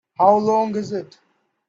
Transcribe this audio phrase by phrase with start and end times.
[0.17, 1.19] How long is it?